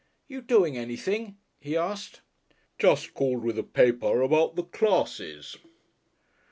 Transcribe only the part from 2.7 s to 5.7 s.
"Just called with a papah about the classes."